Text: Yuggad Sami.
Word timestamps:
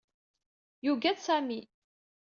Yuggad 0.85 1.17
Sami. 1.19 1.59